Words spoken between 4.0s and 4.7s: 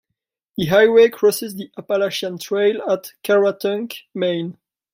Maine.